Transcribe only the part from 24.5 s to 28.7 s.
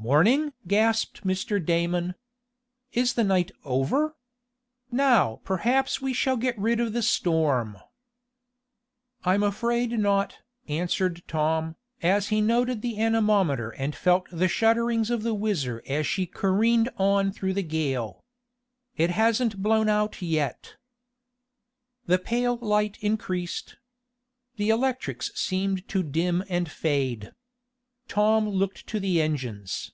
The electrics seemed to dim and fade. Tom